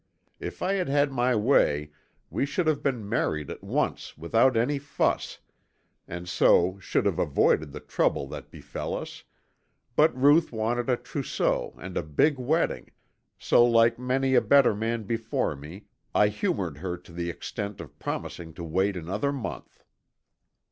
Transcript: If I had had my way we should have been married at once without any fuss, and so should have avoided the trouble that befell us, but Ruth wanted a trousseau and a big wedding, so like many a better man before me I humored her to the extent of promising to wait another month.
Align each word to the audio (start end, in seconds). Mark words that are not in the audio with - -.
If 0.39 0.63
I 0.63 0.73
had 0.73 0.89
had 0.89 1.11
my 1.11 1.35
way 1.35 1.91
we 2.31 2.43
should 2.43 2.65
have 2.65 2.81
been 2.81 3.07
married 3.07 3.51
at 3.51 3.63
once 3.63 4.17
without 4.17 4.57
any 4.57 4.79
fuss, 4.79 5.37
and 6.07 6.27
so 6.27 6.79
should 6.79 7.05
have 7.05 7.19
avoided 7.19 7.71
the 7.71 7.81
trouble 7.81 8.25
that 8.29 8.49
befell 8.49 8.95
us, 8.95 9.23
but 9.95 10.11
Ruth 10.19 10.51
wanted 10.51 10.89
a 10.89 10.97
trousseau 10.97 11.75
and 11.79 11.97
a 11.97 12.01
big 12.01 12.39
wedding, 12.39 12.89
so 13.37 13.63
like 13.63 13.99
many 13.99 14.33
a 14.33 14.41
better 14.41 14.73
man 14.73 15.03
before 15.03 15.55
me 15.55 15.85
I 16.15 16.29
humored 16.29 16.79
her 16.79 16.97
to 16.97 17.11
the 17.11 17.29
extent 17.29 17.79
of 17.79 17.99
promising 17.99 18.55
to 18.55 18.63
wait 18.63 18.97
another 18.97 19.31
month. 19.31 19.83